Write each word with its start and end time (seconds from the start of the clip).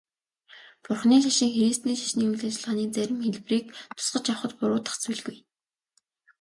Бурханы 0.83 1.17
шашин 1.25 1.49
христийн 1.57 1.97
шашны 2.01 2.23
үйл 2.29 2.39
ажиллагааны 2.47 2.83
зарим 2.95 3.19
хэлбэрийг 3.23 3.65
тусгаж 3.97 4.25
авахад 4.29 4.51
буруудах 4.59 4.95
зүйлгүй. 4.99 5.37